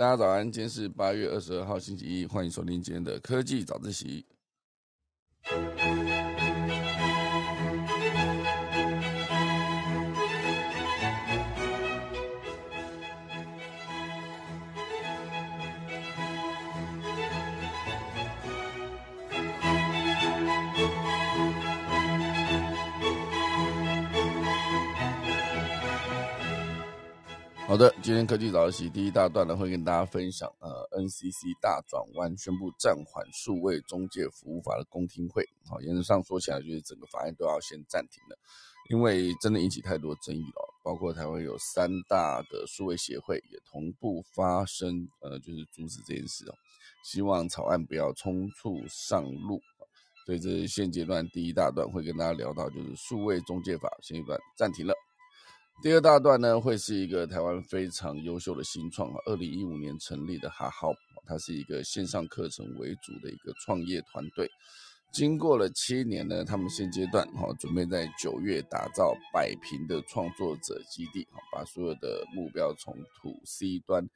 [0.00, 4.24] 大家早安，今天是八月二十二号星期一，欢迎收听今天的科技早自习。
[27.70, 35.48] 好的，今天科技早自习第一大段呢，会跟大家分享呃，NCC 大转弯宣布暂缓数位中介服务法的公听会。
[35.68, 38.36] 好，原则上说起来，就是整个法案都要先暂停了，
[38.88, 40.74] 因为真的引起太多争议了。
[40.82, 46.54] 包括台湾有三大的数位协会也同步发声，呃，就是阻止这件事哦，
[47.04, 49.62] 希望草案不要匆促上路。
[50.26, 54.92] 所以这是现阶段第一大段会跟大家聊到，就是数位中介法现阶段暂停了。
[55.82, 60.92] 第二大段呢，会是一个台湾非常优秀的新创啊，二零一五年成立的哈好，
[61.24, 64.46] 它是一个线上课程为主的一个创业团队。
[65.10, 74.06] 经过了七年呢，他们现阶段哈准备在九月打造百平的创作者基地，把所有的目标从土 C 端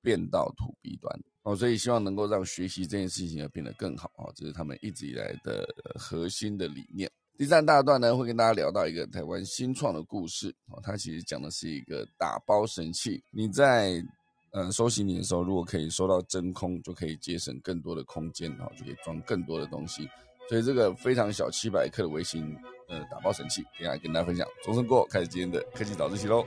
[0.00, 7.10] 变到土 B 端哦，所以希望能够让学习这件事情要变得更好啊，这是他们一直以来的核心的理念。
[7.40, 13.24] 第三大段呢，会跟大家聊到一个台湾新创的故事哦，它其实讲的是一个打包神器。
[13.30, 14.04] 你在
[14.50, 20.06] 呃收行李的时候，如果可以收到真空，就可以节省更多的空间，然后就可以装更多的东西。
[20.50, 22.54] 所以这个非常小七百克的微型
[22.88, 24.46] 呃打包神器，接下来跟大家分享。
[24.62, 26.44] 钟声过，开始今天的科技早自习喽。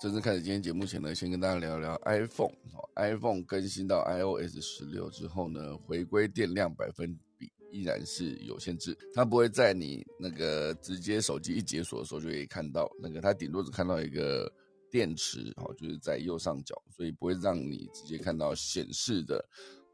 [0.00, 2.54] 正式开始今天节目前呢，先跟大家聊聊 iPhone。
[2.96, 14.50] iPhone 更新到 iOS 十六之后呢，回归电量百分比依然是有限制，它不会在你那个直接手机一解锁的时候就可以看到那个，它顶多只看到一个
[14.90, 19.44] 电池，好，就是在右上角，所以不会让你直接看到显示的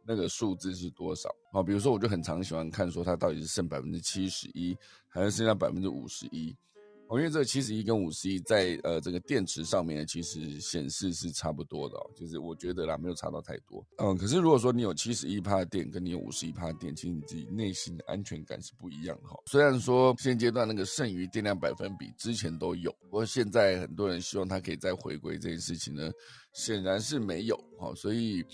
[0.06, 1.28] 那个数字是多少。
[1.50, 6.56] 好，比如说我就很常喜欢看说它到底是剩百分之七十一，还是剩下百分之五十一。
[7.12, 13.86] 因为这个七十一跟五十一在呃这个电池上面其实显示是差不多的，就是我觉得啦没有差到太多。
[13.98, 19.38] 嗯，可是如果说你有七十一帕的电，跟你有五十一帕的电，其实你自己内心的安全感是不一样哈。
[19.46, 26.10] 虽然说现阶段那个剩余电量百分比之前都有，不过现在很多人希望它可以再回归这件事情呢，
[26.54, 27.94] 显然是没有哈。
[27.94, 28.44] 所以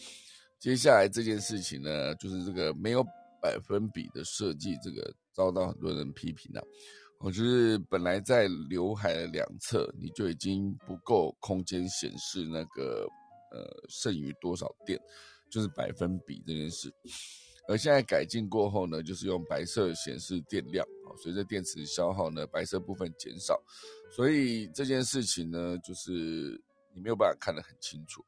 [0.61, 3.03] 接下来这件事情呢，就是这个没有
[3.41, 6.63] 百分比的设计，这个遭到很多人批评了。
[7.25, 13.07] 我就是本来在刘海的两侧，你就已经不够空间显示那个
[13.53, 15.01] 呃剩余多少电，
[15.49, 16.93] 就是百分比这件事。
[17.69, 23.63] 而现在改进过后呢，就是用白色显示电量啊，随着电池消耗呢，白色部分减少，
[24.11, 26.11] 所以这件事情呢，就是
[26.93, 28.25] 你没有办法看得很清楚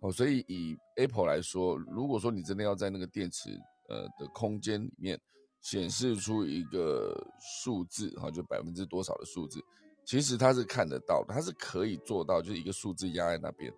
[0.00, 0.10] 哦。
[0.10, 3.50] 所以以 Apple 来说，如果说你真的要在那个电池
[3.90, 5.20] 呃的空间里面。
[5.64, 9.64] 显示出一个数字，哈，就百分之多少的数字，
[10.04, 13.72] 其实它是看得到的，它是可以做到，就是一个数字压在那边，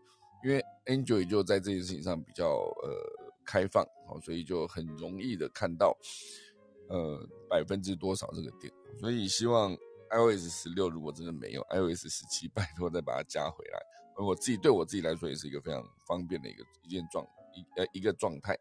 [0.44, 2.48] 因为 Android 就在这件事情上比较
[2.82, 2.90] 呃
[3.44, 5.96] 开放，好，所以就很容易的看到，
[6.88, 9.72] 呃百分之多少这个点，所以希望
[10.10, 13.80] iOS 十六如果真的没有 iOS 十七，拜托再把它加回来，
[14.26, 18.58] 我自己对我自己来说也是一个非常方便的一个一件状一呃一个状态。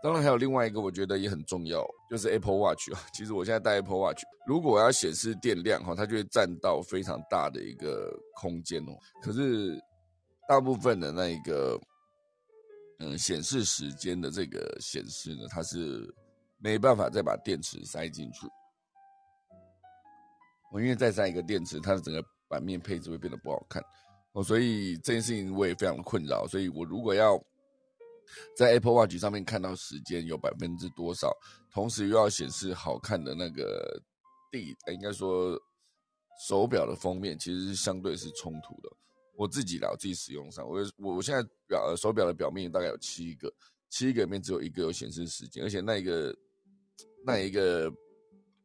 [0.00, 3.00] 当然还有另外一个，我觉得也很重要，就是 Apple Watch 啊。
[3.12, 8.92] 其实我现在戴 Apple Watch，如果我要显示电量哈，它就会占到非常大的一个空间哦。
[9.20, 9.76] 可是
[10.48, 11.80] 大部分的那一个，
[13.00, 16.08] 嗯，显示时间的这个显示呢，它是
[16.58, 18.46] 没办法再把电池塞进去。
[20.70, 23.82] 我因为再塞一个电池，它的整个版面配置会变得不好看
[24.32, 26.46] 哦，所以这件事情我也非常的困扰。
[26.46, 27.36] 所以我如果要
[28.56, 31.32] 在 Apple Watch 上面看到时间有百分之多少，
[31.72, 34.00] 同时又要显示好看的那个
[34.50, 35.60] 地，应该说
[36.48, 38.88] 手表的封面其实是相对是冲突的。
[39.36, 43.52] 我自己啦，我自己使用上，我我我现在表手表的表面大概有七个，
[43.88, 46.36] 七个里面只有一个有显示时间，而且那一个
[47.24, 47.88] 那一个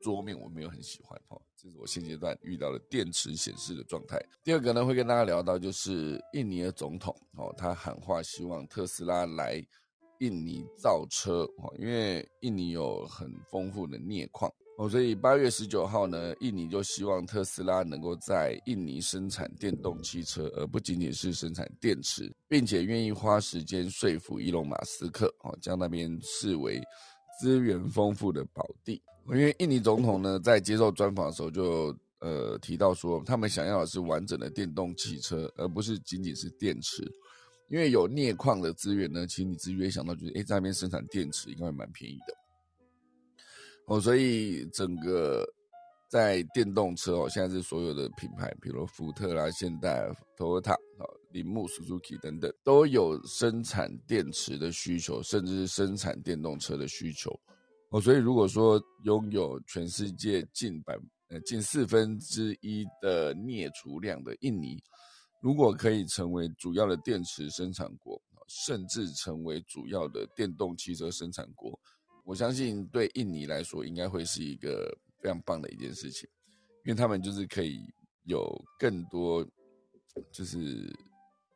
[0.01, 1.39] 桌面我没有很喜欢哈。
[1.63, 4.21] 这是我现阶段遇到的电池显示的状态。
[4.43, 9.65] 第二个呢，会跟大家聊到就是印尼的总统哦，他喊话希望特斯拉来
[10.19, 26.81] 印尼造车哦，因为印尼有很丰富的镍矿哦，所以八月十九号呢，印尼就希望特斯拉能够在印尼生产电动汽车，而不仅仅是生产电池，并且愿意花时间说服伊隆马斯克，哦，将那边视为
[27.39, 29.01] 资源丰富的宝地。
[29.27, 37.09] 因为印尼总统呢，在接受专访的时候就呃提到说，他们想要的是完整的电动汽车，而不是仅仅是电池。
[37.69, 42.33] 因为有镍矿的资源呢，其实你直接想到就是，哎，在那边生产电池应该会蛮便宜的。
[43.87, 45.43] 哦，所以整个
[46.09, 57.39] 在电动车哦，现在是所有的品牌，比如福特啦、现代、Toyota、啊、铃木、Suzuki 等等，都有生产电池的需求，甚至是生产电动车的需求。
[57.93, 60.97] 哦，所以如果说拥有全世界近百
[61.29, 64.81] 呃近四分之一的镍储量的印尼，
[65.43, 71.79] 如果可以成为主要的电池生产国，甚至成为主要的电动汽车生产国。
[72.25, 74.91] 我相信对印尼来说，应该会是一个
[75.21, 76.27] 非常棒的一件事情，
[76.85, 77.79] 因为他们就是可以
[78.23, 79.45] 有更多，
[80.31, 80.91] 就是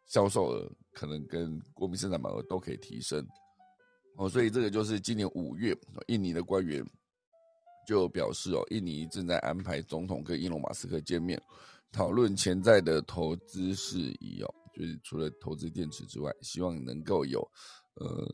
[0.06, 3.26] 销售额可能跟国民生产满额都可以提升
[4.18, 5.76] 哦，所以这个就是今年五月，
[6.08, 6.86] 印尼的官员
[7.88, 11.42] 就表示哦，印尼正在安排总统跟伊隆马斯克见面，
[11.92, 17.40] 讨论潜在的投资事宜哦，就是除了投资电池之外，希望能够有
[17.96, 18.28] 呃。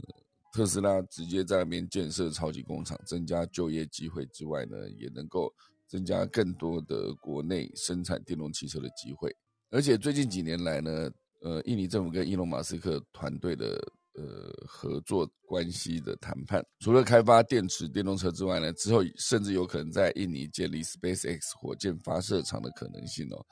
[0.55, 5.51] 特斯拉直接在那边建设超级工厂，增加就业机会之外呢，也能够
[5.87, 9.35] 增加更多的国内生产电动汽车的机会。
[9.71, 13.83] 而且最近几年来呢，呃，印尼政府跟伊隆马斯克团队的
[14.15, 23.45] 呃合作关系的谈判，除了开发电池电动车之外呢，之后甚至有可能在印尼建立 SpaceX 火箭发射场的可能性哦。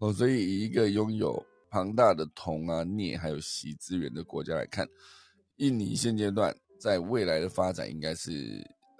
[0.00, 4.86] 哦，所以以一个拥有庞大的铜啊、镍还有锡资源的国家来看。
[5.56, 8.30] 印尼现阶段在未来的发展应该是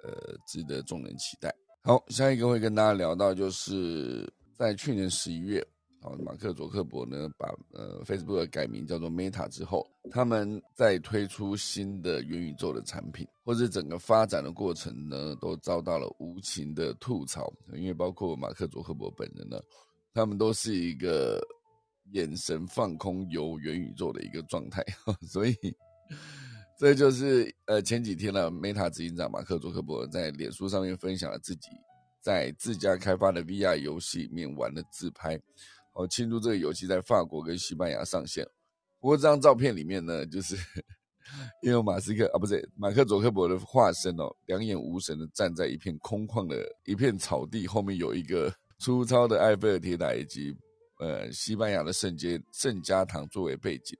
[0.03, 1.53] 呃值得众人期待。
[1.81, 5.65] 好，下一个会跟大家聊到，就是在去年十一月，
[6.03, 17.51] 哦，马克·佐克伯呢把呃 Facebook 改名叫做 Meta 之后，他们在推出新的元宇宙的产品，或者整个发展的过程呢，都遭到了无情的吐槽。
[17.73, 19.59] 因为包括马克·佐克伯本人呢，
[20.13, 21.41] 他们都是一个
[22.11, 24.83] 眼神放空游元宇宙的一个状态，
[25.27, 25.55] 所以。
[26.75, 31.69] 这就是呃前几天呢，Meta 执行长马克·佐克伯在脸书上面分享了自己
[32.19, 35.39] 在自家开发的 VR 游戏里面玩的自拍，
[35.93, 38.47] 哦，庆祝这个游戏在法国跟西班牙上线。
[38.99, 40.55] 不过这张照片里面呢，就是
[41.61, 50.55] 因为马斯克啊，不是马克·佐克伯的化身哦，两眼无神的站在一片空旷的一片草地后面，有一个粗糙的埃菲尔铁塔以及
[50.99, 53.97] 呃西班牙的圣街圣家堂作为背景。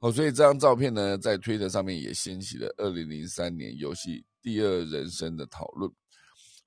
[0.00, 5.90] 哦，所以这张照片呢，在推特上面也掀起了二零零三年游戏《第二人生》的讨论。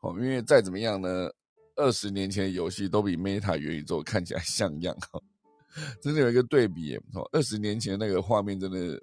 [0.02, 1.30] 哦，因为再怎么样呢，
[1.80, 5.20] 二十年前的游戏都比 Meta 元宇宙看起来 像样哈，
[6.02, 6.96] 真的有一个对比。
[7.14, 9.02] 哦，二十年前那个画面真的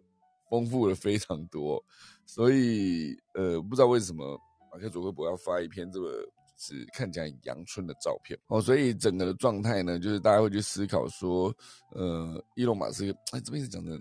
[0.50, 1.82] 丰富了非常多，
[2.26, 4.38] 所以呃，不知道为什么
[4.72, 6.24] 马克·佐克伯要发一篇这个
[6.58, 8.38] 是看起来阳春的照片。
[8.48, 11.54] 哦，所以整个的状态呢，就是大家会去思考说，
[11.94, 13.98] 呃，伊隆马斯克，哎，这边是讲的。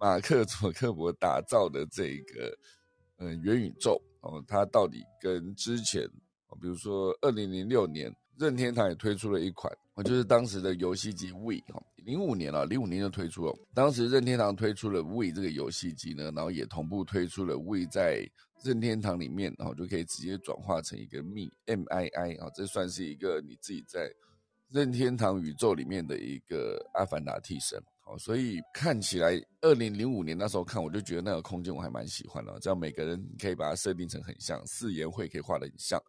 [0.00, 2.58] 马克·佐克伯打造的这个
[3.18, 6.02] 嗯元宇宙哦，它到底跟之前，
[6.60, 13.54] 比如说二零零六年任天堂也推出了一款，哦，就是当时的游戏机 w i 哈，零五年了，零五年就推出了。
[13.74, 18.28] 当时任天堂推出了 w i 这个游戏机呢，然后也同步推出了 w i 在
[18.64, 24.10] 任天堂里面，然后就可以直接转化成一个 Mi M I I 啊，这算是一个你自己在
[24.70, 27.82] 任天堂宇宙里面的一个阿凡达替身。
[28.04, 32.58] 好，所以看起来，二零零五年那时候看，我就觉得那个空间我还蛮喜欢的。
[32.60, 36.02] 这样每个人可以把它设定成很像，四言会可以画的很像，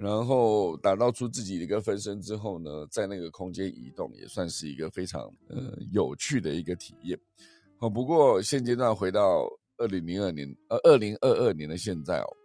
[0.00, 7.18] 然后打造出自己的一个分身之后呢，在那个空间移动，也算是一个非常呃有趣的一个体验。
[7.78, 12.36] 好，不过现阶段回到二零零二年，呃，二零二二年的现在哦，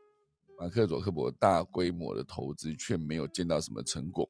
[0.57, 4.27] 马克·佐克伯大规模的投资却没有见到什么成果。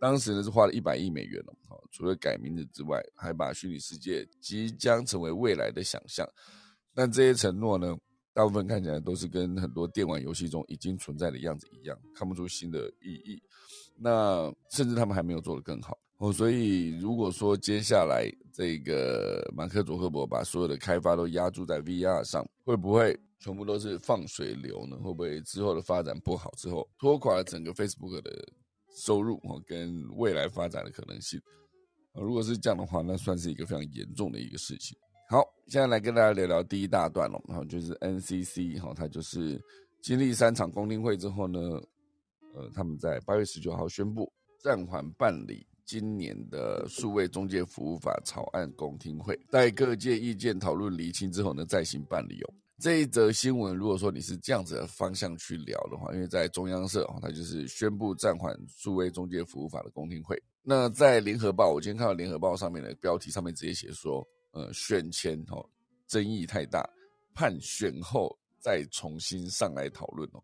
[0.00, 6.26] 当时呢是花了一百亿美元了，好，除了改名字之外，还把虚拟世界即将成为未来的想象。
[6.94, 7.96] 但这些承诺呢，
[8.34, 13.42] 大部分看起来都是跟很多电玩游戏中已经存在的样子一样，看不出新的意义。
[13.96, 16.32] 那甚至他们还没有做得更好哦。
[16.32, 24.96] 所以如果说接下来这个马克·佐克伯把所有的开发都压注在 VR 上，会不会全部都是放水流呢？
[24.96, 28.30] 会不会之后的发展不好之后，拖垮了整个 Facebook 的？
[28.96, 31.40] 收入哦，跟未来发展的可能性，
[32.12, 34.96] 如果是这样的话，那算是一个非常严重的一个事情。
[35.66, 39.60] 现在来跟大家聊聊第一大段了，然后就是 NCC 哈，它就是
[40.02, 41.58] 经历三场公听会之后呢，
[42.54, 44.30] 呃，他们在八月十九号宣布
[44.60, 52.54] 暂缓办理今年的数位中介服务法草案公听会，待各界意见讨论厘清之后呢，再行办理哦。
[52.78, 60.36] 这一则新闻，如果说你是这样子的方向去聊的话，因为在中央社，它就是宣布暂缓数位中介服务法的公听会。
[60.62, 65.64] 那在联合报，我今天看到联合报上面的标题上面直接写说，呃，选前哦
[66.08, 66.88] 争议太大，
[67.34, 70.42] 判选后再重新上来讨论哦。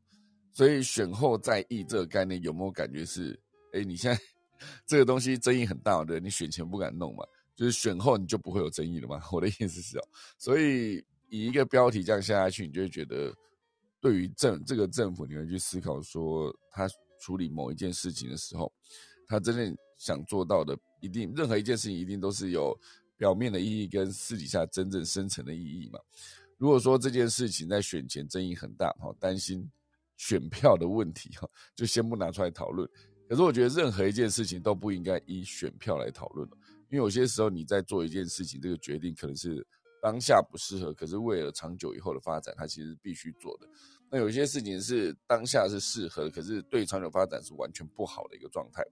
[0.52, 3.40] 所以选后再议这个概念有没有感觉是，
[3.72, 4.20] 哎，你现在
[4.84, 7.24] 这个东西争议很大，的，你选前不敢弄嘛，
[7.56, 9.18] 就是选后你就不会有争议了嘛？
[9.32, 10.02] 我的意思是哦，
[10.38, 11.02] 所以。
[11.32, 13.32] 以一个标题这样下下去，你就会觉得，
[14.00, 16.88] 对于政这个政府，你会去思考说，他
[17.20, 18.72] 处理某一件事情的时候，
[19.28, 22.76] 他真正想做到的，一定任何一件事情一定都是有
[23.20, 26.00] 表面的意义跟私底下真正深层的意义嘛。
[26.56, 29.70] 如果说这件事情在选前争议很大，哈，担心
[30.16, 31.46] 选票的问题，哈，
[31.76, 32.88] 就先不拿出来讨论。
[33.28, 36.48] 可是我觉得任何一件事情都不应该以选票来讨论
[36.90, 39.66] 因为有些时候你在做一件事情，这个决定可能是。
[40.02, 43.68] 当下不适合，可是为了长久以后的发展，它其实必须做的。
[44.10, 48.82] 那有些事情是当下是适合，可是对长久发展是完全不好的一个状态。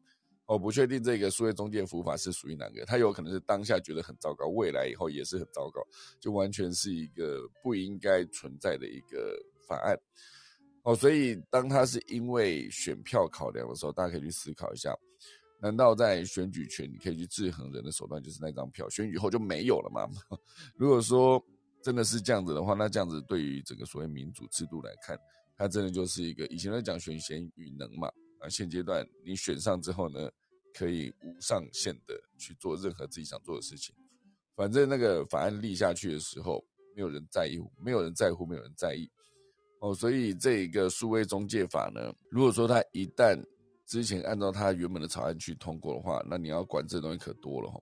[0.48, 5.86] 我不确定这个数位中介服务法是属于哪个，它有可能是当下觉得很糟糕，未来以后也是很糟糕，
[6.18, 9.94] 就完全是一个不应该存在的一个法案。
[10.84, 14.96] 哦，所以当它是因为选票考量的时候，大家可以去思考一下。
[15.60, 18.88] 难道在选举权你可以去制衡人的手段就是那张票？
[18.88, 20.08] 选举后就没有了吗？
[20.76, 21.44] 如果说
[21.82, 25.18] 真的是这样子的话，那这样子对于整个所谓民主制度来看，
[25.58, 28.10] 它真的就是一个以前在讲选贤与能嘛。
[28.40, 30.30] 啊，现阶段你选上之后呢，
[30.74, 33.94] 可以无上限的去做任何自己想做的事情。
[34.54, 36.64] 反正那个法案立下去的时候，
[36.94, 39.10] 没有人在意，没有人在乎，没有人在意。
[39.80, 43.40] 哦，所以这一个数位中介法呢，如果说它一旦
[43.86, 47.80] 之前按照他原本的草案去通过的话，那你要管这东西可多了哈，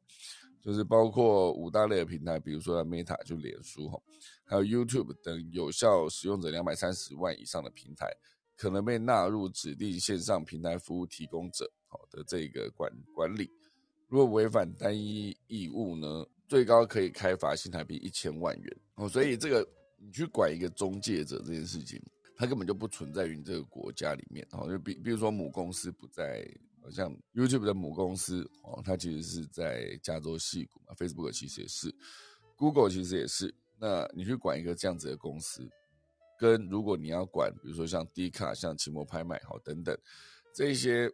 [0.63, 3.99] 就是包括五大类的平台，比如说 Meta 就脸书哈，
[4.45, 8.07] 还有 YouTube 等有效使用者两百三十万以上的平台，
[8.57, 13.51] 可能被纳入指定线上平台服务提供者好的这个管管理。
[14.09, 19.09] 如果违反单一义务呢，最高可以开罚新台币一千万元哦。
[19.09, 22.01] 所以这个你去管一个中介者这件事情。
[22.39, 26.47] 它根本就不存在于这个国家里面，哦，就比比如说母公司不在，
[26.83, 31.91] 好像 YouTube 的母公司哦，它其实是在加州西谷嘛，Facebook 其实也是
[32.55, 33.55] ，Google 其实也是。
[33.79, 35.67] 那你去管一个这样子的公司，
[36.39, 39.97] 跟如果你要管，比如说像 D 卡、像期末拍卖好等等
[40.55, 41.11] 这些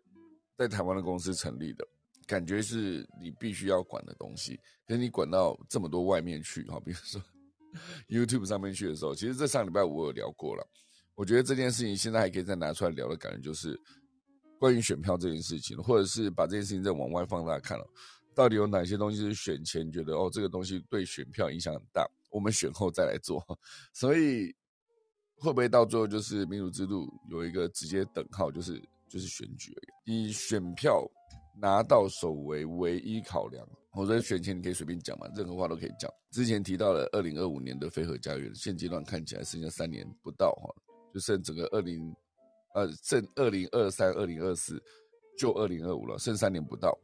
[0.57, 1.87] 在台湾的公司成立的，
[2.27, 7.23] 感觉是你必须要管的东西，跟你管到这么多外面去，哈，比如说
[8.09, 10.67] YouTube 上面去的时候，其实这上礼拜我有聊过了。
[11.15, 13.79] 我觉得这件事情现在还可以再拿出来聊的感觉，就是
[14.59, 17.87] 关于选票这件事情，或者是把这件事情再往外放大看了，
[18.35, 23.45] 到底有哪些东西是选前觉得哦这个东西对选票影响很大，我们选后再来做，
[23.93, 24.55] 所以
[25.43, 31.05] 会不会到最后就是民主制度有一个直接等号，就是就是选举以选票
[31.61, 33.67] 拿到手为唯一考量。
[33.93, 36.09] 我觉得选前你可以随便讲嘛，任何话都可以讲。
[36.31, 40.73] 之前提到了二零二五年的飞鹤家园，现阶段看起来剩下三年不到哈。
[41.13, 42.15] 就剩整个二零，
[42.75, 44.81] 呃，剩二零二三、二零二四，
[45.37, 46.97] 就二零二五了，剩三年不到，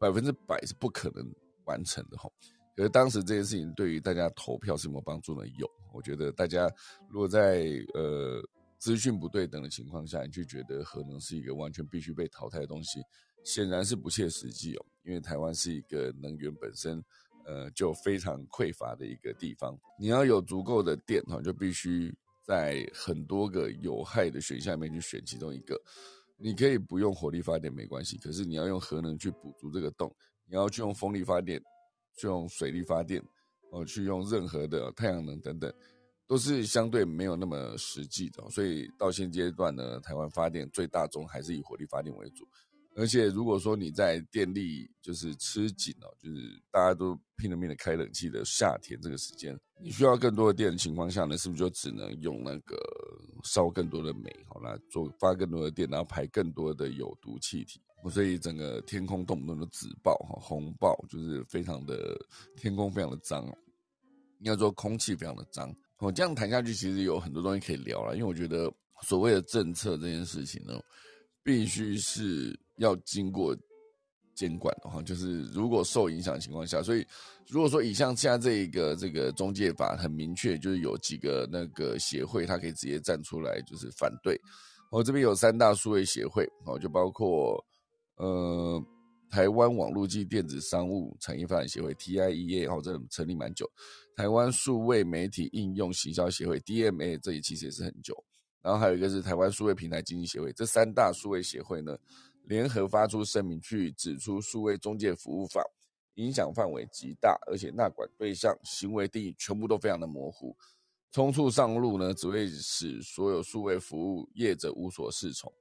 [0.00, 1.28] 百分之百是不可能
[1.64, 2.30] 完成的哈。
[2.78, 5.44] 可是当时这件事情对于大家投票是有没有帮助呢？
[5.58, 6.72] 有，我觉得大家
[7.10, 8.40] 如果在呃
[8.78, 13.00] 资讯不对等的情况下，你就觉得核能是一个完全必须被淘汰的东西，
[13.42, 14.86] 显然是不切实际哦。
[15.02, 17.04] 因为台湾是一个能源本身
[17.44, 22.16] 呃就非常匮乏的一个地方，你要有足够的电哈，就必须。
[22.48, 25.78] 在很多个有害的选项里面去选其中一个，
[26.38, 30.10] 你可以不用火力发电没关系，可是你要用核能去补足这个洞，
[30.46, 31.62] 你要去用风力发电，
[32.18, 33.22] 去用水力发电，
[33.70, 35.72] 哦，去用任何的太阳能等等，
[36.26, 38.42] 都是相对没有那么实际的。
[38.50, 42.46] 所以到现阶段呢，台湾发电最大宗还是以火力发电为主。
[42.96, 52.76] 而且如果说你在电力就是吃紧哦，就是大家都拼了命的开冷气的夏天这个时间，你需要更多的电的情况下呢，是不是就只能用那个
[53.44, 62.16] 烧更多的煤，好啦，做发更多的电，然后排更多的有毒气体，我所以整个天空动不动就紫爆哈，红爆，就是非常的
[62.56, 63.44] 天空非常的脏，
[64.40, 65.74] 应该说空气非常的脏。
[65.98, 70.80] 我这样谈下去，其实有很多东西可以聊了，因为我觉得所谓的政策这件事情呢，
[71.42, 72.58] 必须是。
[72.78, 73.56] 要经过
[74.36, 77.04] 监管的话，就是如果受影响的情况下，所以
[77.48, 84.40] 如果说以像现在这一个这个中介法很明确，就是有几个那个协会，他可以直接站出来就是反对，
[84.92, 87.60] 我这边有三大数位协会，哦，就包括
[88.18, 88.84] 呃
[89.30, 93.70] 台湾网络及电子商务产业发展协会 TIEA，哦，这成立蛮久。
[94.16, 98.24] 台湾数位媒体应用行销协会 DMA，这里其实也是很久。
[98.60, 101.96] 然后还有一个是台湾数位平台经济协会，这三大数位协会呢，
[102.44, 105.62] 联合发出声明，去指出数位中介服务法
[106.14, 110.56] 影响范围极大，而且纳管对象、行为定义全部都非常的模糊，
[111.12, 115.52] 冲促上路呢，只会使所有数位服务业者无所适从。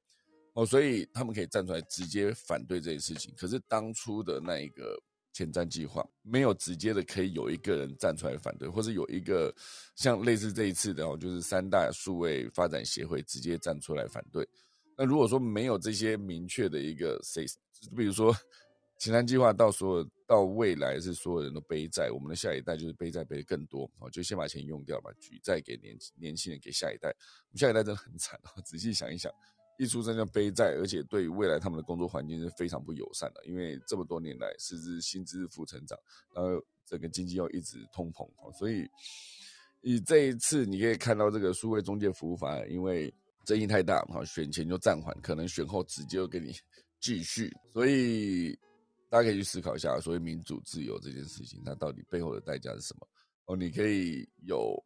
[0.57, 3.33] 哦，所以他们可以站出来直接反对这件事情。
[3.37, 4.97] 可是当初的那一个。
[5.33, 9.53] 前瞻计划没有直接的可以有一个人站出来反对，或者有一个
[9.95, 14.49] 像类似这一次的哦，就是三大数位发展协会直接站出来反对。
[14.97, 17.45] 那如果说没有这些明确的一个谁，
[17.95, 18.35] 比如说
[18.99, 28.57] 前瞻计划到所有到未来是所有人都背债，我们的下一代就是背债背的更多哦，就先把钱用掉嘛，举债给年年轻人给下一代，我们下一代真的很惨啊！
[28.65, 29.31] 仔细想一想。
[29.77, 33.45] 一出生就背债，而且对未来他们的工作环境是非常不友善的。
[33.45, 35.97] 因为这么多年来，师资薪资负成长，
[36.33, 38.89] 然后整个经济又一直通膨，所以
[39.81, 43.13] 以这一次你可以看到这个数位中介服务法案，因为
[43.45, 46.51] 争议太大，哈，选前就暂缓，可能选后直接又给你
[46.99, 47.55] 继续。
[47.71, 48.57] 所以
[49.09, 53.07] 大家可以去思考一下，所谓民主自由这件事情，它到底背后的代价是什么？
[53.45, 54.83] 哦，你可以有，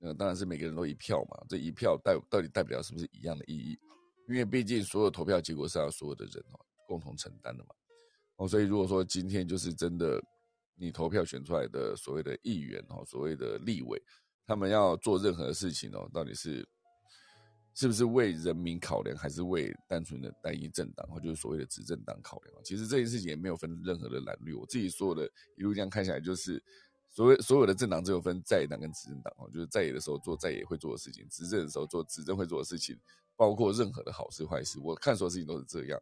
[0.00, 3.78] 呃，当然是每个人都一票嘛，这一票代到底代表是不是一样的意义？
[4.28, 7.70] 因为毕竟所有投票结果是要所有的人哦共同承担的嘛，
[8.36, 10.22] 哦，所以如果说今天就是真的
[10.76, 14.02] 你投票选出来的所谓的议员哦，所谓的立委，
[14.46, 16.66] 他们要做任何事情哦，到底是
[17.74, 22.56] 是不是为人民考量，还是为单纯的单一政党或就是所谓的执政党考量？
[22.62, 26.62] 其实这件事情也没有分任何的蓝绿，我自己说的一路这样看下来，就是
[27.10, 32.98] 所谓所有的政党只有分在野党跟执政党哦，就是在野的时候做在野会做的事情，执政的时候做执政会做的事情。
[33.36, 36.00] 包括任何的好事坏事，我看所有事情都是这样，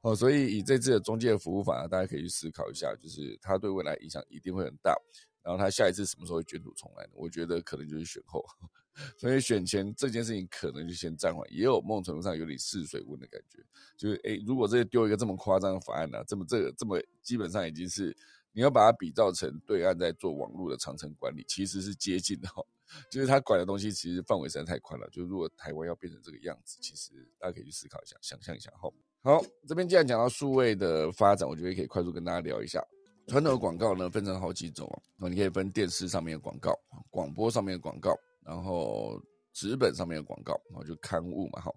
[0.00, 4.96] 哦，所以以这次的中介服务法，大家可以去思考一下，就是它对未来影响一定会很大。
[5.42, 7.12] 然后它下一次什么时候会卷土重来呢？
[7.14, 8.44] 我觉得可能就是选后，
[9.16, 13.64] 所以选前这件事情可能就先暂缓，也有某种程度上有点试水温的感觉。
[13.96, 18.14] 就是诶，如果这丢一个这么夸张的法案呢，这么这个这么基本上已经是
[18.52, 22.62] 你要把它比照成对岸在做网络的长城管理，其实是接近的哈。
[23.10, 25.08] 就是他管的东西其实范围实在太宽了。
[25.10, 28.90] 就如果台湾要变成这个样子，其实大家可以去思考一下，想象一下哈。
[29.20, 32.82] 好，这边既然讲到数位的发展，我觉得可以快速跟大家聊一下。
[33.26, 35.28] 传统的广告呢，分成好几种哦。
[35.28, 36.72] 你可以分电视上面的广告、
[37.10, 39.20] 广播上面的广告，然后
[39.52, 41.70] 纸本上面的广告，然后就刊物嘛哈。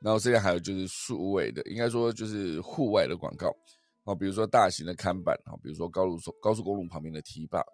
[0.00, 3.54] 然后现在还有就是数位的，应该说就是户外的广告
[4.04, 7.64] 哦，比如说大型的看板啊，比如说高速高速公路旁边的堤坝。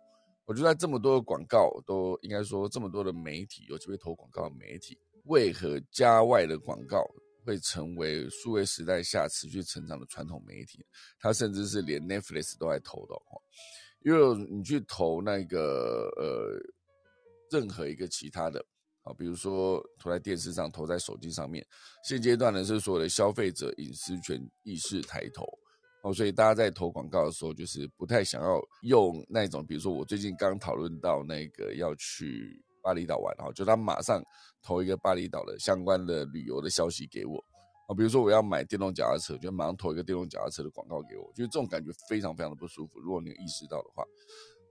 [0.47, 7.03] 我觉得这么多的广告都应该说这么多的媒体尤其会投广告的媒体，为何家外的广告
[7.45, 10.85] 会成为数位时代下持续成长的传统媒体？
[11.19, 13.41] 它甚至是连 Netflix 都在投的哦。
[14.05, 16.61] 因为你去投那个呃
[17.51, 18.63] 任何一个其他的
[19.03, 21.67] 啊，比如说投在电视上、投在手机上面，
[22.07, 25.47] 现阶段呢是所有的消费者隐私权意识抬头。
[26.05, 34.23] 哦，所以大家在投广告的时候，就是不太想要用那种，比如说我最近刚讨论到那个要去巴厘岛玩，哈，就他马上
[34.63, 37.43] 投一个巴厘岛的相关的旅游的消息给我，
[37.89, 43.01] 啊，比如说我要买电动脚踏车，就马上投一个电动脚踏车的广告给我，就是这种感觉非常非常的不舒服。
[43.01, 44.05] 如果你有意识到的话，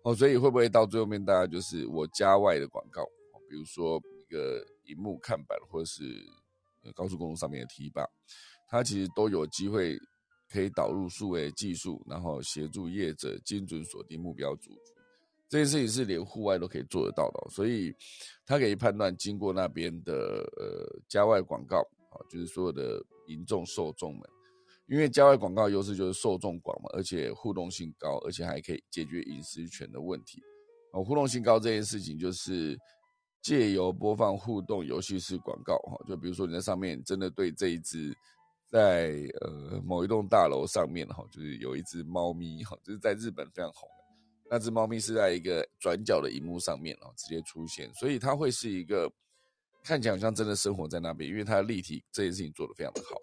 [0.04, 3.04] 哦，所以会不会到最后面大家就是我家外的广告，
[3.50, 6.04] 比如说一个荧幕看板或者是
[6.94, 8.08] 高速公路上面的 T 坝，
[8.70, 9.98] 它其实都有机会。
[10.54, 14.80] 可以导入数位技术，然后协助业者精准锁定目标族群，
[15.50, 17.50] 这件事情是连户外都可以做得到的。
[17.50, 17.92] 所以，
[18.46, 20.14] 他可以判断经过那边的
[20.56, 21.80] 呃郊外广告，
[22.12, 24.22] 啊，就是所有的民众受众们，
[24.86, 30.40] 因为郊外广告优势就是受众广嘛，而且互动性高，而且还可以解决隐私权的问题。
[30.92, 32.78] 哦，互动性高这件事情就是
[33.42, 38.16] 借由播放互动游戏式广告，哈，就比如说你在上面真的对这一只。
[38.74, 44.04] 在呃某一栋大楼上面哈，就是有一只猫咪哈，就是在日本非常红的
[44.50, 49.08] 那只猫咪是在一个转角的荧幕上面哦直接出现，所以它会是一个
[49.84, 53.16] 看起来好像真的生活在那边，因为它的立体这件事情做得非常的好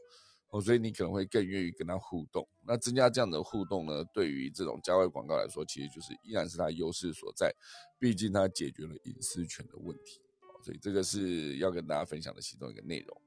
[0.53, 2.47] 哦，所以你可能会更愿意跟它互动。
[2.65, 7.53] 那增加这样的互动呢，对于这种郊外广告来说，其实就是依然是它优势所在，
[7.99, 10.21] 毕竟它解决了隐私权的问题，
[10.65, 13.21] 所以这个是要跟大家分享的其中一个内容。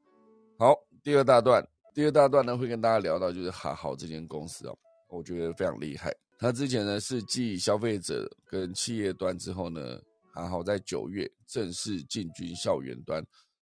[0.57, 1.67] 好，第二大段。
[1.93, 4.75] 第二大段呢，会跟大家聊到就是哈好这间公司哦，
[5.10, 6.12] 我觉得非常厉害。
[6.39, 10.01] 它之前呢是继消费者跟企业端之后呢，
[10.34, 13.23] 哈好在九月正式进军校园端，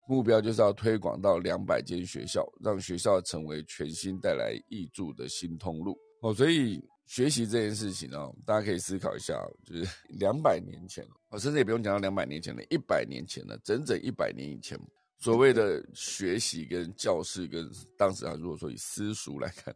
[0.08, 5.96] 目标就是要推广到两百间学校，让学校成为全新带来益助的新通路。
[6.20, 14.76] 哦，所以学习这件事情呢，大家可以思考一下，就是 两百年前，哦，甚至也不用讲到两百年前了，一百年前了，整整一百年以前，
[15.18, 19.74] 所谓的学习跟教室跟当时啊，如果说以私塾来看，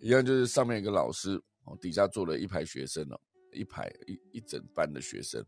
[0.00, 3.20] 一样就是上面一个老师，哦，底下坐了一排学生哦，
[3.52, 5.44] 一排一一整班的学生，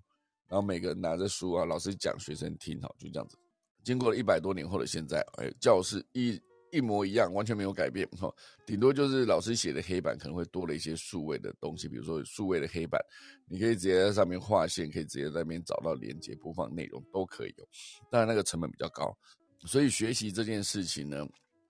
[0.49, 3.37] 然后每个人拿着书啊，老师讲，学生听，好，就这样子。
[3.83, 6.41] 经过了一百多年后的现在，哎，教室一。
[6.75, 8.29] 一模一样，完全没有改变哈，
[8.67, 13.01] 顶多就是老师写的黑板可能会多了一些数位的东西，比如说数位的黑板，
[13.47, 17.69] 你可以直接在上面画线，可以直接在那边找到连接播放内容都可以有，
[18.11, 19.17] 当然那个成本比较高，
[19.65, 21.25] 所以学习这件事情呢，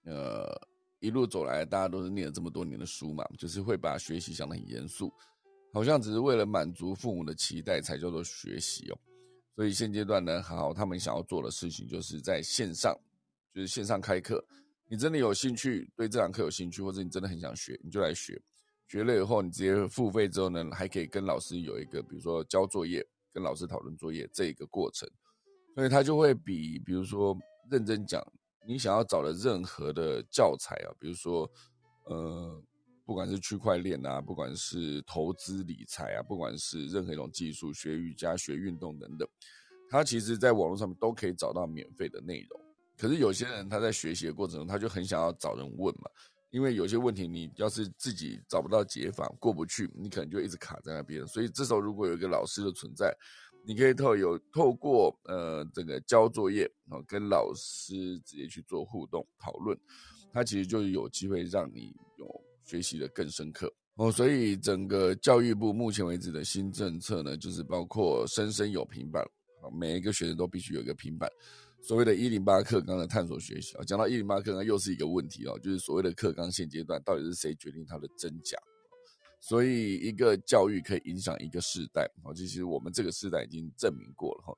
[0.05, 0.59] 呃，
[1.01, 5.13] 一路走来大家都是念了这么多年的书嘛，就是会把学习想得很严肃，
[5.73, 8.99] 好像只是为了满足父母的期待才叫做学习哦，
[9.55, 12.99] 所以现阶段呢，好，他们想要做的事情就是在线上，
[13.55, 14.43] 就是线上开课。
[14.89, 18.41] 你真的有兴趣，对这堂课有兴趣，或者你真的很想学，你就来学。
[18.87, 25.09] 学了以后，你直接付费之后呢，还可以跟老师有一个，比如说交作业，跟老师讨论作业这一个过程。
[25.75, 27.37] 所以它就会比，比如说
[27.71, 28.23] 认真讲，
[28.67, 31.51] 你想要找的任何的教材啊，比如说
[32.05, 32.63] 呃，
[33.07, 39.27] 不管是区块链啊，不管是投资理财啊，不管是任何一种技术，学瑜伽、学运动等等，
[39.89, 42.64] 它其实在网络上面都可以找到免费的内容。
[42.97, 46.09] 可是有些人他在学习的过程中，他就很想要找人问嘛，
[46.51, 51.27] 因为有些问题你要是自己找不到解法过不去，你可能就一直卡在那边。
[51.27, 53.13] 所以这时候如果有一个老师的存在，
[53.67, 59.77] 你可以透有透过呃这个交作业啊，跟老师直接去做互动讨论，
[60.33, 64.13] 他其实就有机会让你有学习的更深刻哦。
[64.13, 69.25] 所以整个教育部目前为止的新政策呢，就是包括生生有平板，
[69.73, 71.29] 每一个学生都必须有一个平板。
[71.87, 78.57] 所谓的“一零八课纲”的探索学习啊，讲到“一零八课纲”又是一个问题哦，就是所谓的课纲现阶段到底是谁决定它的真假？
[79.39, 84.57] 所以一个教育可以影响一个世代啊，其实我们这个世代已经证明过了哈。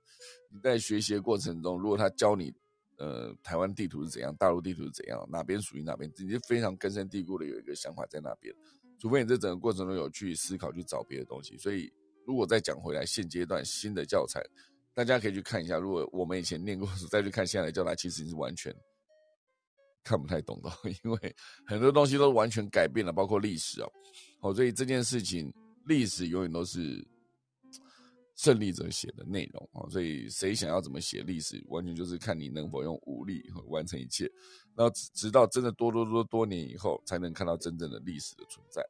[0.52, 2.54] 你在学习的过程中，如果他教你，
[2.98, 8.54] 呃，台湾地图是怎样，大陆地图是怎样，哪边属于哪边，已经非常根深蒂固的有一个想法在那边。
[9.00, 11.58] 除非你在整个过程中有去思考、去找别的东西。
[11.58, 11.92] 所以，
[12.24, 14.40] 如果再讲回来，现阶段新的教材。
[14.96, 18.74] 大家可以去看一下，如果我们以前念过书，再去看现在的教材，其实你是完全
[20.02, 20.70] 看不太懂的，
[21.04, 23.92] 因为很多东西都完全改变了，包括历史哦。
[24.40, 25.52] 好，所以这件事情，
[25.84, 27.06] 历史永远都是
[28.36, 29.84] 胜利者写的内容啊。
[29.90, 34.26] 所以谁想要怎么写历史，完全就是看你能否用武力完成一切。
[34.74, 38.82] 那直到真的多多多多年以后，才能看到真正的历史的存在。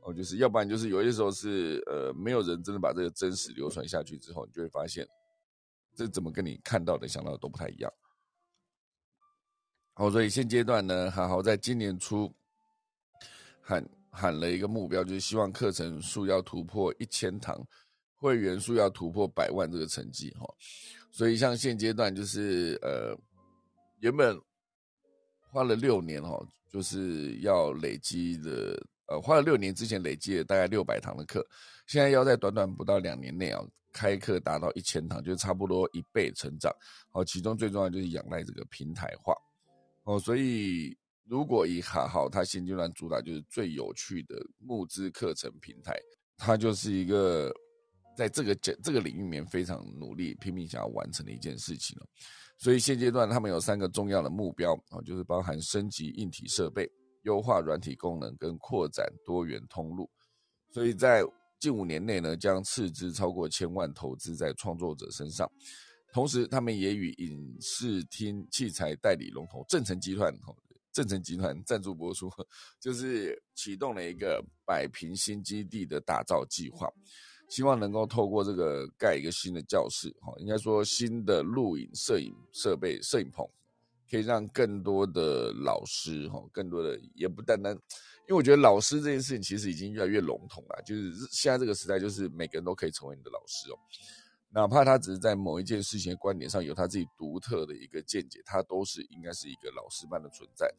[0.00, 5.06] 哦，就是要不然就是有些时候是呃，没有人真的把这个真实流传下去之后，你就会发现。
[5.94, 7.92] 这怎么跟你看到的、想到的都不太一样？
[9.94, 12.32] 好，所以现阶段呢，还好在今年初
[13.60, 17.62] 喊喊了一个目标，就是希望课程数要突破一千堂，
[18.16, 20.46] 会员数要突破百万这个成绩哈。
[21.10, 23.14] 所以像现阶段就是呃，
[24.00, 24.40] 原本
[25.50, 31.46] 花了六年哈，就是要累积的呃，花了六年之前累积了大概六百堂的课，
[31.86, 33.62] 现在要在短短不到两年内啊。
[33.92, 36.72] 开课达到一千堂，就差不多一倍成长。
[37.10, 39.34] 好，其中最重要就是仰赖这个平台化。
[40.04, 45.94] 哦，所以如果以哈好，它现阶段主打就是最有趣的募资课程平台，
[46.36, 47.54] 它就是一个
[48.16, 52.06] 在这个这这个领域里面非常努力、拼命想要完成的一件事情了。
[52.58, 56.90] 所以现阶段他们有三个重要的目标啊，就是包含升级硬体设备、
[57.22, 60.10] 优化软体功能跟扩展多元通路。
[60.70, 61.22] 所以在
[61.62, 65.48] 近五年内呢，将斥资超过千万投资在创作者身上，
[66.12, 70.36] 同时他们也与影视厅器材代理龙头正成集团，
[70.90, 72.28] 正成集团赞助播出，
[72.80, 76.90] 就是启动了一个百平新基地的打造计划，
[77.48, 83.48] 希望能够透过这个盖一个新的教室，哈，应该说新的录影摄影设备、摄影棚，
[84.10, 87.78] 可以让更多的老师，哈，更多的也不单单。
[88.28, 93.76] 因为我觉得老师这件事情其实已经越来越笼统了，就是现在这个时代，就是每个人都可以成为你的老师哦，
[94.54, 100.72] 哪怕他只是在某一件事情的观点上有他自己独特的一个见解，他都是应该是一个老师般的存在。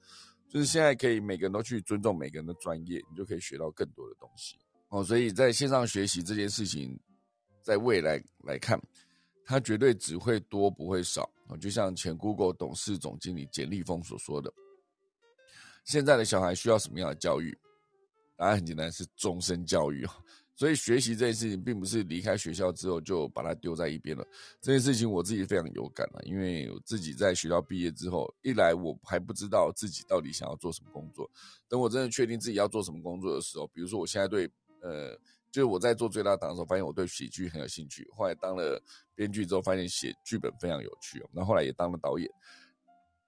[0.47, 4.55] 就是现在可以每个人都去尊重每个人的专业，你就可以学到更多的东西
[4.89, 5.03] 哦。
[5.03, 6.97] 所以在线上学习这件事情，
[7.61, 8.79] 在未来来看，
[9.45, 11.57] 它绝对只会多不会少哦。
[11.57, 14.53] 就像前 Google 董事总经理简立峰所说的。
[15.83, 17.57] 现在的小孩需要什么样的教育？
[18.35, 20.05] 答案很简单，是终身教育
[20.55, 24.25] 所以学习这件事情，并不是离开学校之后就把它丢在一边了。
[24.61, 31.29] 这件事情我自己非常有感啊，因为我自己在学校毕业之后，一来我还不知道自己到底想要做什么工作，
[31.67, 34.49] 等我真的确定自己要做什么工作的时候，比如说我现在对
[34.81, 35.17] 呃，
[35.51, 38.81] 就是我在做最大档的时候，发现我对喜剧很有兴趣，后来当了
[39.15, 42.29] 编剧之后，发现写剧本非常有趣，那后来也当了导演。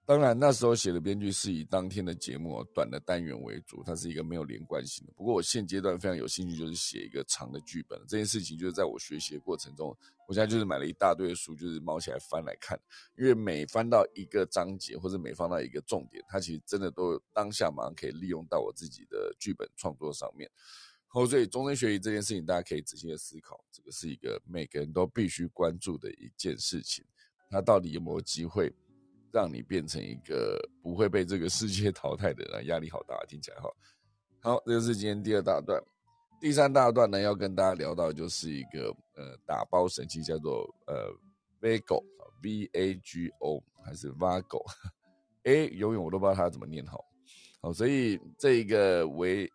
[0.08, 5.12] 当然，那时候写的编剧是以当天的节目短的单元为主，它是一个没有连贯性的。
[5.14, 8.00] 不过我现阶段非常有兴趣，就是写一个长的剧本。
[8.08, 9.88] 这件事情就是在我学习的过程中，
[10.28, 12.80] 我现在就是买了一大堆书，就是猫起来翻来看。
[13.18, 20.48] 因为每翻到一个章节，或者每翻到一个重点，它其实真的都当下马上可以利用到我自己的剧本创作上面。
[21.08, 27.04] 后，所以终身学习这件事情，大家可以仔细的思考，这个是一个每个人都必须关注的一件事情。
[27.50, 28.72] 它到底有没有机会？
[29.36, 33.70] 让你变成一个不会被这个世界 淘汰的人，压力好大，听起来哈。
[34.40, 35.78] 好，这个是今天第二大段，
[36.40, 41.12] 第三大段呢，要跟大家聊到就是一个呃打包神器，叫做呃
[41.60, 44.64] Vago，V A G O 还是 Vago？
[45.44, 47.04] 哎，永远我都不知道它怎么念好。
[47.60, 49.52] 好，所以这一个微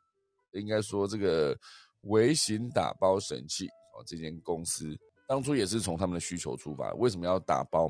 [0.53, 1.59] 应该说这个
[2.03, 4.95] 微型打包神器哦，这间公司。
[5.31, 7.89] 当初也是从他们的需求出发，为什么要打包？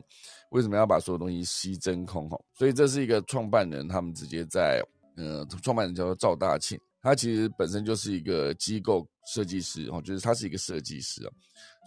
[0.50, 2.29] 为什么要把所有东西吸真空？
[2.29, 4.85] 哈，所以这是一个创办人，他们直接在，
[5.16, 6.79] 呃，创办人叫做赵大庆。
[7.00, 11.33] 他其实本身就是一个机构设计师哦，就是他是一个设计师啊，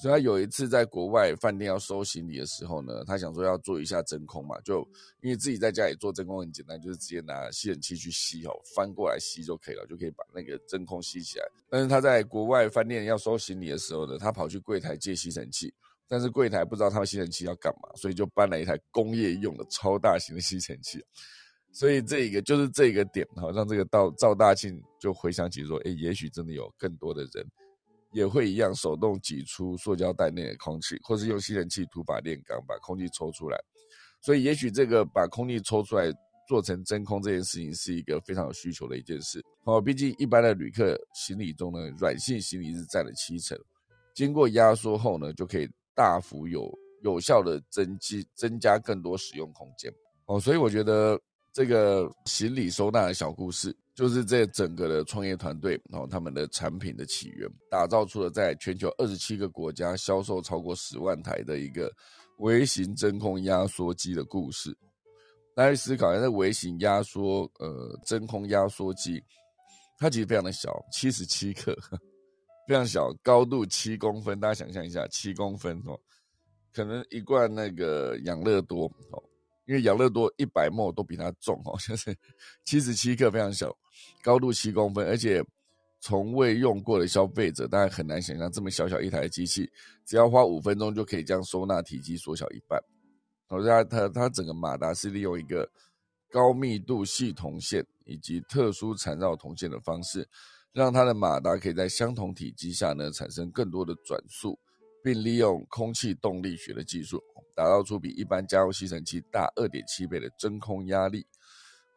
[0.01, 4.79] 所以他有一次在国外饭店要收行李的时候呢，他想说要做一下真空嘛，就
[5.21, 11.45] 因为自己在家里做真空很简单，就是直接拿吸尘器去吸哦，翻过来吸就可以了，就可以把那个真空吸起来。
[11.69, 15.73] 但是他在国外饭店要收行李的时候呢，他跑去柜台借吸尘器，
[16.08, 21.03] 但是柜台不知道他们吸尘器要干嘛，所以就搬了一台工业用的超大型的吸尘器。
[21.71, 27.45] 所以这一个就是这一个点哈，让这个到赵大庆就回想起说，哎，也许真的有更多的人
[28.13, 33.60] 也会一样手动挤出塑胶袋内的空气，或是用吸尘器涂把炼钢把空气抽出来。
[34.21, 36.12] 所以也许这个把空气抽出来
[36.47, 39.43] 做成真空这件事情是一个非常有需求的一件事。
[39.65, 43.58] 哦，毕竟一般的旅客行李中呢，软性行李是占了七成，
[44.15, 46.71] 经过压缩后呢，就可以大幅有
[47.04, 49.91] 有效的增积增加更多使用空间。
[50.26, 51.19] 哦，所以我觉得。
[51.56, 61.91] 这个行李收纳的小故事，就是这整个的创业团队，然后他们的产品的起源，打造出了在全球二十七个国家销售超过十万台的一个
[62.38, 64.75] 微型真空压缩机的故事。
[65.56, 69.23] 大家思考一下，这微型压缩呃真空压缩机，
[69.99, 71.77] 它其实非常的小，七十七克，
[72.67, 74.39] 非常小，高度七公分。
[74.39, 75.95] 大家想象一下，七公分哦，
[76.73, 79.23] 可能一罐那个养乐多哦。
[79.65, 82.15] 因为养乐多一百沫都比它重哦， 就是
[82.65, 83.76] 七十七克，非常小，
[84.21, 85.43] 高度七公分，而且
[86.02, 89.69] 从未用过的消费者，大家很难想象这么小小一台机器，
[90.06, 92.78] 只要花五分钟就可以将收纳体积缩小一半。
[93.47, 95.69] 好，它它它整个马达是利用一个
[96.30, 100.28] 高密度细铜线以及特殊缠绕铜线的方式，
[100.73, 104.60] 让它的马达可以在相同体积下呢产生更多的转速。
[105.04, 107.22] 并利用空气动力学的技术，
[107.54, 111.26] 打造出比一般家用吸尘器大二点七倍的真空压力。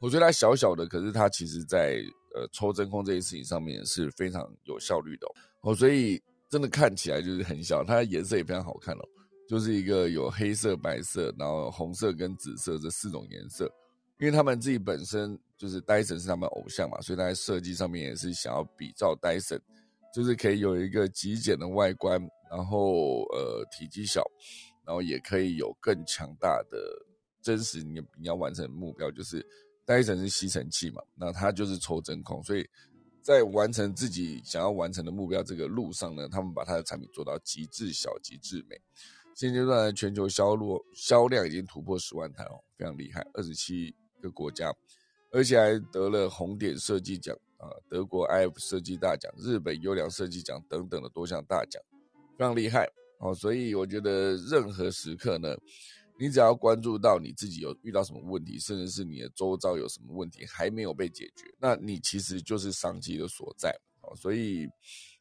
[0.01, 2.03] 我觉得它小小的，可是它其实在
[2.35, 5.27] 呃抽真空这件事情上面是非常有效率的
[5.63, 5.75] 哦。
[5.75, 9.03] 所以真的看起来就是很小，它的颜色也非常好看哦，
[9.49, 13.73] 就是一个有黑色、白色，然后红色跟紫色这四种颜色。
[14.19, 19.61] 因为他们自己本身就是戴森是他们偶像嘛，所以他在设计上面也是想要比照戴森，
[20.15, 22.21] 就是可以有一个极简的外观。
[22.51, 24.23] 然后呃体积小，
[24.85, 26.79] 然后也可以有更强大的
[27.43, 29.47] 真实你你要完成的目标，就是
[29.85, 32.69] 戴森是吸尘器嘛，那它就是抽真空，所以
[33.23, 38.81] 在完成自己想要完成的目标这个路上呢，他们把它的产品做到极致小、极致美。
[39.35, 44.75] 现阶段的全球销路销量已经突破十万台哦，非常厉害，二十七个国家，
[45.31, 51.83] 而且还得了红点设计奖啊、德国 iF 设计大奖、日本优良设计奖等等的多项大奖。
[52.39, 52.87] 非常厉害
[53.19, 55.57] 哦，所以我觉得任何时刻呢，
[56.19, 63.71] 你只要关注到你自己有遇到什么问题，甚至是你的周遭有什么问题还没有被解决，那你其实就是商机的所在
[64.03, 64.15] 哦。
[64.17, 64.69] 所以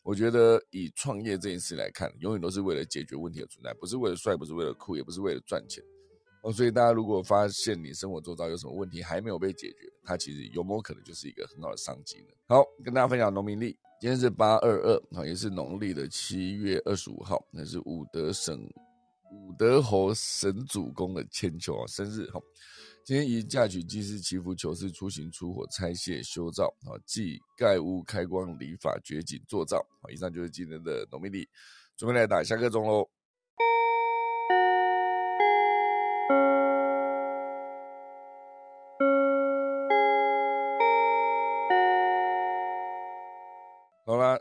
[0.04, 5.84] 我觉得以创业这件事来看，永远都是为了解决问题的存在，不是为了帅，不是为了酷，也不是为了赚钱
[6.44, 6.52] 哦。
[6.52, 12.28] 所以大家如果发现你生活周遭有什么问题还没有被解决，它其实有没有可能就是一个很好的商机呢？
[12.48, 13.78] 好，跟大家分享农民力。
[13.98, 18.60] 今天是八二二啊，也是农历的七月二十五号，那是武德神
[19.32, 22.40] 武德侯神主公的千秋啊生日哈。
[23.06, 31.48] 今天宜嫁娶祭祀祈福求事出行出火拆卸修造啊，祭盖屋开光礼法掘井做灶好，以上就是今天的农民历，
[31.96, 33.10] 准备来打下个钟喽。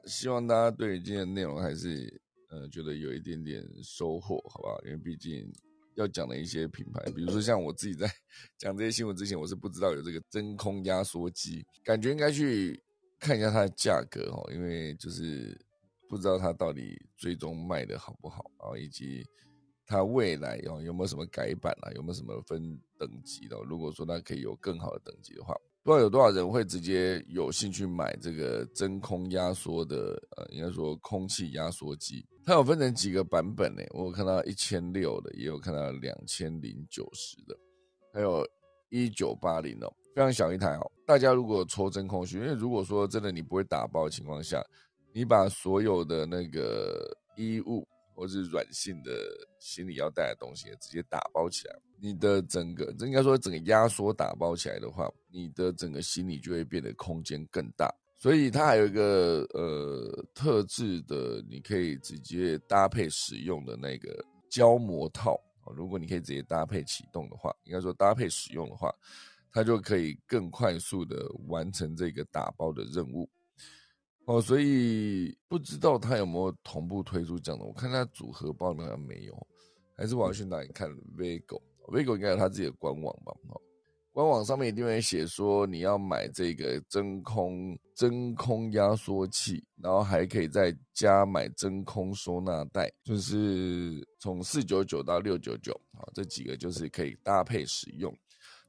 [0.06, 4.80] 希望大家对今天内容还是呃觉得有一点点收获，好不好？
[4.84, 5.52] 因为毕竟。
[5.96, 8.12] 要讲的一些品牌，比如说像我自己在
[8.58, 12.82] 讲这些新闻之前，我是不知道有这个真空压缩机，感觉应该去
[13.20, 15.56] 看一下它的价格哦，因为就是
[16.08, 19.24] 不知道它到底最终卖的好不好啊，以及
[19.86, 23.56] 它未来哦有没有什么改版啊，有没有什么分等级的？
[23.62, 25.54] 如果说它可以有更好的等级的话。
[25.84, 32.26] 不知道有多少人会直接有兴趣买这个真空压缩的，呃，应该说空气压缩机。
[32.42, 33.82] 它有分成几个版本呢？
[33.90, 37.54] 我有看到一千六的，也有看到两千零九十的，
[38.14, 38.42] 还有
[38.88, 40.90] 一九八零哦，非常小一台哦。
[41.06, 44.64] 大家如果抽真空需，因为如果说真的你不会打包的情况下，
[45.12, 47.86] 你把所有的那个衣物。
[48.14, 49.10] 或是软性的
[49.58, 51.76] 行李要带的东西，直接打包起来。
[52.00, 57.92] 你的整个，应该说整个压缩打包起来的话，你的整个行李就会变得空间更大。
[58.16, 65.38] 所以它还有一个呃特制的，你可以直接搭配使用的那个胶膜套。
[65.74, 68.94] 如果你可以直接搭配启动的话，应该说搭配使用的话，
[69.50, 73.28] 它就可以更快速的完成这个打包的任务。
[74.26, 77.64] 哦，所以不知道它有没有同步推出这样的。
[77.64, 79.46] 我看它组合包好像没有，
[79.96, 83.32] 还是我要去哪里看？Vigo，Vigo 应该有它自己的官网吧？
[83.48, 83.60] 哦，
[84.12, 98.16] 官网上面一定会写说你要买这个真空真空压缩器，然后还可以再加买真空收纳袋，就是从四九九到六九九，啊，这几个就是可以搭配使用。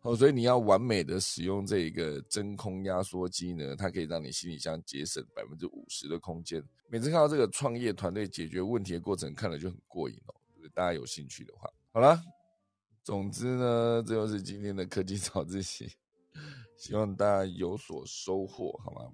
[0.06, 6.64] 哦，所以你要完美的使用这一个真空压缩机呢，它可以让你行李箱节省百分之五十的空间。
[6.88, 10.36] 每次看到这个创业团队解决问题的过程，看了就很过瘾哦。
[10.76, 12.22] 大家有兴趣的话，好了，
[13.04, 15.92] 总之呢，这就是今天的科技早自习，
[16.78, 19.12] 希望大家有所收获，好吗？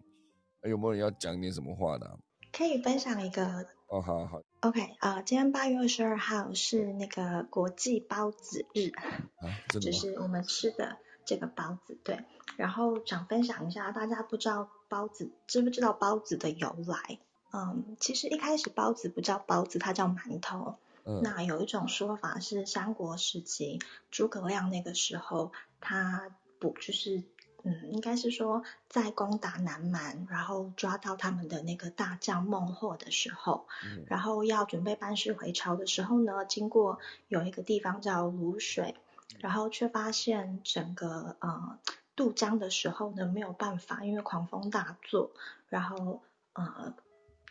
[0.64, 2.20] 有没有人要讲点什么话的？
[2.52, 3.68] 可以分享一个。
[3.88, 4.42] 哦，好好。
[4.62, 9.50] OK，啊，今天八月二十二号是那个国际包子日，啊
[9.82, 12.24] 就是我们吃的这个包子，对。
[12.58, 17.20] 然后想分享一下，大家不知道包子，知不知道包子的由来？
[17.54, 20.78] 嗯，其实一开始包子不叫包子，它叫馒头。
[21.04, 21.22] 嗯。
[21.24, 27.24] 那有一种说法是三国时期诸葛亮那个时候，他不就是。
[27.64, 33.68] 嗯，应该是说在攻打南蛮，然后抓到他们的那个大将孟获的时候，
[34.08, 38.96] 然后要准备班师回朝的时候呢，经过有一个地方叫卤水，
[39.40, 41.78] 然后却发现整个呃
[42.16, 45.32] 渡江的时候呢没有办法，因为狂风大作，
[45.70, 46.22] 然后
[46.54, 46.94] 呃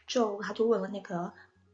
[0.09, 1.33] 就他就问了那个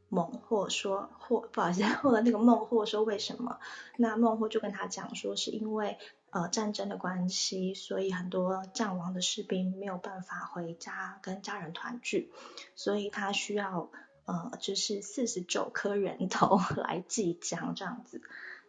[0.09, 3.59] 孟获说，或不好意思， 问了那个孟获说为什么？
[3.97, 5.97] 那孟获就跟他讲说是因为。
[6.29, 12.29] 呃，战争的关系，所以很多战亡的士兵没有办法回家跟家人团聚，
[12.75, 13.89] 所以他需要
[14.25, 18.21] 呃，就是四十九颗人头 来祭江这样子。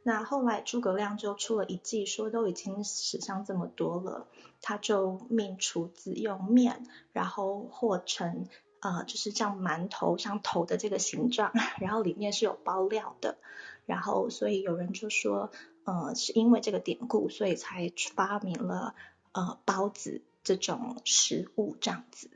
[0.04, 4.28] 那后来诸葛亮就出了一计，说都已经死伤这么多了，
[4.62, 8.46] 他就命厨子用面，然后和成
[8.80, 13.36] 呃，就是像馒头像头的这个形状， 然后里面是有包料的，
[13.84, 15.50] 然后所以有人就说。
[15.88, 18.94] 呃，是因为这个典故，所以才发明了
[19.32, 22.28] 呃包子这种食物这样子。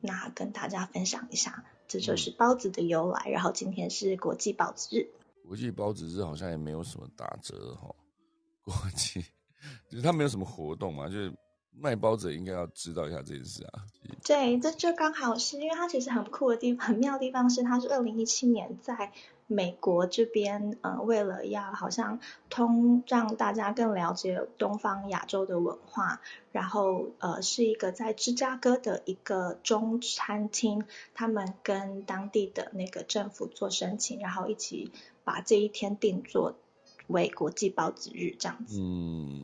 [0.00, 3.28] 那跟大家分享一下，这就是包子的由来。
[3.28, 5.08] 然后今天是国际包子日。
[5.44, 7.92] 国际包子日好像也没有什么打折哈，
[8.62, 9.24] 国际
[9.90, 11.36] 就是它没有什么活动嘛，就是
[11.72, 13.82] 卖包子应该要知道一下这件事啊。
[14.24, 19.12] 对，这就刚好是因为它其实很酷的地方，很妙的地方是它是二零一七年在。
[19.52, 26.20] 美国这边，呃，为了要好像通让大家更了解东方亚洲的文化，
[26.52, 30.84] 然后呃，是一个在芝加哥的一个中餐厅，
[31.14, 34.92] 他们跟当地的那个政府做申请，然后一起
[35.24, 36.54] 把这一天定做
[37.08, 38.80] 为国际包子日这样子。
[38.80, 39.42] 嗯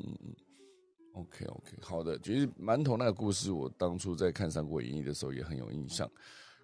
[1.14, 2.16] ，OK OK，好的。
[2.20, 6.08] 其实馒头那个故事，我当初在看《三国演义》的时候也很有印象。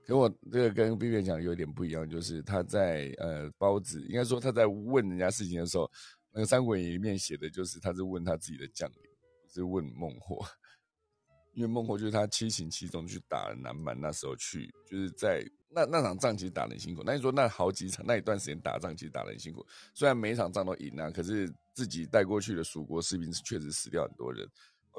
[0.06, 5.90] 跟我这个跟 B B 讲有点不一样，就是他在呃包子，应该说他在问人家事情的时候，
[6.32, 9.10] 那个《三国演义》里面写的就是他是问他自己的将领，
[9.48, 10.44] 是问孟获。
[11.54, 17.02] 因为孟获就是他七擒七纵去打了南蛮，那时候去就是在那那场仗其实打得很辛苦。
[17.04, 24.48] 那你说那好几场那一段时间打仗其实打得很辛苦，虽然每一场仗都赢啊，可是自己带过去的蜀国士兵是确实死掉很多人，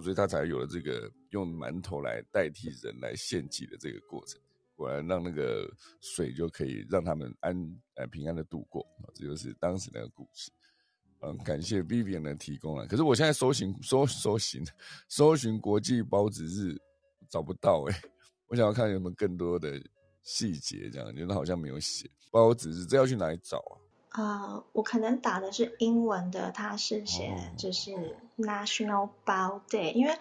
[0.03, 4.39] 所以他才有了这个用馒头来代替人来献祭的这个过程。
[4.75, 5.69] 果然让那个
[6.01, 7.55] 水就可以让他们安
[7.95, 10.51] 呃平安的度过这就是当时那个故事。
[11.21, 12.85] 嗯，感谢 Vivian 的提供了。
[12.85, 14.61] 可是我现在搜寻搜搜寻
[15.07, 16.77] 搜寻国际包子日
[17.29, 18.01] 找不到哎，
[18.47, 19.81] 我想要看有没有更多的
[20.23, 23.57] 细节，这样觉得好像没有写包子日，这要去哪里找
[24.09, 24.21] 啊？
[24.21, 27.91] 啊，我可能打的是英文的，它是写就是
[28.37, 30.13] National Bao Day，因为。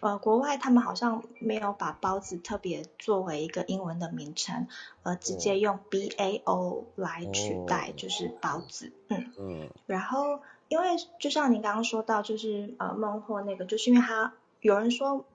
[0.00, 4.66] 呃，国外他们好像没有把包子特别作为一个英文的名称，
[5.02, 8.92] 而直接用 B A O 来取代，就是包子。
[9.08, 9.70] 嗯嗯。
[9.86, 15.26] 然后，因为就像您刚刚说到，就是呃孟获那个，就是因为他有人说，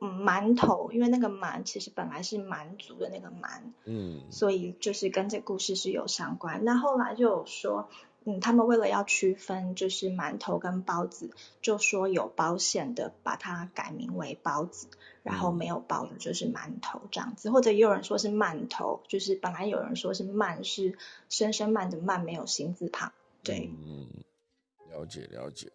[0.00, 6.64] 嗯馒头，因为那个馒其实本来是蛮族的那个蛮，嗯，所以就是跟这故事是有相关。
[6.64, 7.88] 那后来就有说。
[8.28, 11.30] 嗯，他们为了要区分，就是馒头跟包子，
[11.62, 14.86] 就说有包馅的把它改名为包子，
[15.22, 20.98] 然后没有包的就是馒头这样子，或者也有人说是馒头，就是本来有人说是慢是
[21.30, 23.10] 声声慢的慢，没有心字旁。
[23.42, 24.06] 对，嗯，
[24.90, 25.72] 了解了解，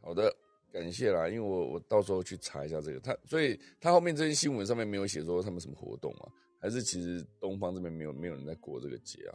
[0.00, 0.32] 好的，
[0.72, 6.30] 感谢啦，因为我我到时候去查一下这个，他所以他后面这些新闻上面没有写说他们什么活动啊，
[6.60, 9.34] 还是其实东方这边没有没有人在过这个节啊？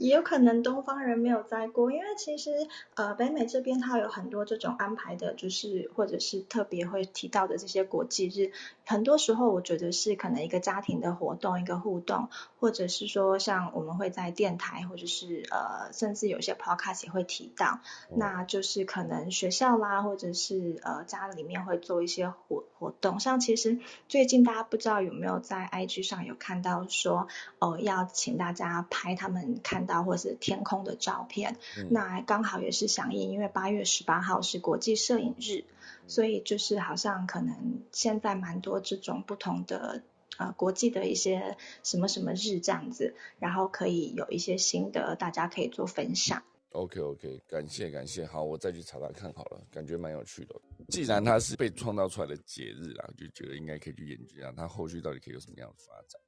[0.00, 2.50] 也有可能东方人没有在过，因为其实
[2.94, 8.50] 呃北美这边它有很多这种安排的，就是或者是特别会提到的这些国际日，
[8.86, 23.78] 很多时候我觉得是可能一个家庭的活动，一个互动，或者是说像我们会在电台或者是呃甚至有些 podcast 也会提到，那就是可能学校啦或者是呃家里面会做一些活活动，像其实
[24.08, 27.28] 最近大家不知道有没有在 IG 上有看到说
[27.58, 29.89] 哦要请大家拍他们看。
[29.90, 31.56] 到或是天空的照片，
[31.90, 35.64] 那刚好也是响应，因为八月十八号是国际摄影日，
[36.06, 40.04] 所以就是好像可能现在蛮多这种不同的
[40.38, 46.44] 呃国际的一些什么什么日这样子，然后可以有一些心得，大家可以做分享。
[46.70, 50.54] OK OK，感谢感谢，好，我再去查查看好了，感觉蛮有趣的。
[50.88, 56.20] 既然它是被创造出来的节日啦，就觉得应该可以去研究一下它后续到底可以有什么样的发展。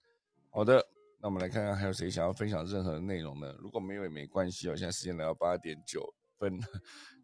[0.51, 0.85] 好的。
[1.25, 3.55] 那我们来看看还有谁想要分享任何的内容呢？
[3.61, 4.75] 如果没有也没关系哦。
[4.75, 6.03] 现在时间来到八点九
[6.37, 6.59] 分，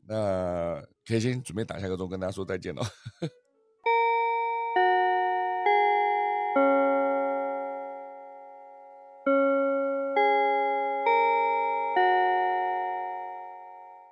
[0.06, 2.82] 那可以先准备打下个钟，跟大家说再见喽。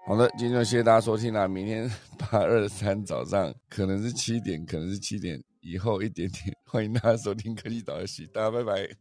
[0.05, 1.47] 好的，今天就谢谢大家收听啦。
[1.47, 8.97] 明天八二三早上可能是七点，可能是七点以后一点点，欢迎大家收听科技早自习，大家拜拜。